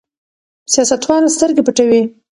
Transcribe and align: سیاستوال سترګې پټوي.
سیاستوال 0.73 1.23
سترګې 1.35 1.61
پټوي. 1.67 2.01